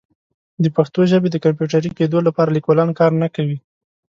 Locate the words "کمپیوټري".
1.45-1.89